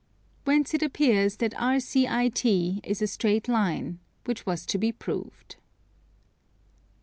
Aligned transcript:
Whence 0.45 0.73
it 0.73 0.81
appears 0.81 1.37
that 1.37 1.51
RCIT 1.53 2.79
is 2.83 3.03
a 3.03 3.05
straight 3.05 3.47
line; 3.47 3.99
which 4.25 4.47
was 4.47 4.65
to 4.65 4.79
be 4.79 4.91
proved. 4.91 5.57